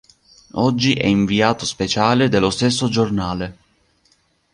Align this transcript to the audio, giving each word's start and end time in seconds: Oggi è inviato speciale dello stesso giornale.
Oggi 0.53 0.93
è 0.95 1.05
inviato 1.05 1.63
speciale 1.63 2.27
dello 2.27 2.49
stesso 2.49 2.89
giornale. 2.89 3.57